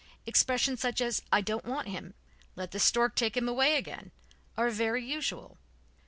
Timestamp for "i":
1.31-1.41